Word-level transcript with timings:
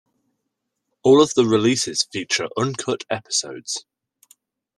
All 1.03 1.21
of 1.21 1.35
the 1.35 1.45
releases 1.45 2.07
feature 2.11 2.47
uncut 2.57 3.03
episodes. 3.11 3.85